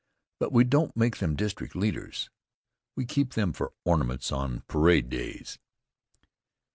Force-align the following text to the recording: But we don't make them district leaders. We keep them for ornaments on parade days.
But 0.39 0.51
we 0.51 0.63
don't 0.63 0.97
make 0.97 1.17
them 1.17 1.35
district 1.35 1.75
leaders. 1.75 2.31
We 2.95 3.05
keep 3.05 3.33
them 3.35 3.53
for 3.53 3.73
ornaments 3.85 4.31
on 4.31 4.61
parade 4.65 5.09
days. 5.09 5.59